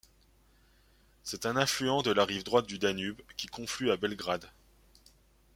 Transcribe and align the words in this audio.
C'est 1.21 1.45
un 1.45 1.55
affluent 1.55 2.01
de 2.01 2.09
la 2.09 2.25
rive 2.25 2.43
droite 2.43 2.65
du 2.65 2.79
Danube, 2.79 3.21
qui 3.37 3.45
conflue 3.45 3.91
à 3.91 3.97
Belgrade. 3.97 4.49